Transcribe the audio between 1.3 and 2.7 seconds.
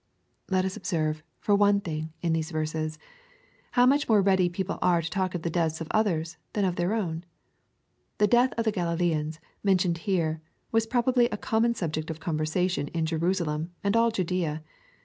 for one thing, in these